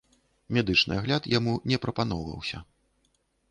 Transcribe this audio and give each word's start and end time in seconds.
Медычны 0.55 0.97
агляд 1.01 1.29
яму 1.37 1.53
не 1.73 1.77
прапаноўваўся. 1.85 2.65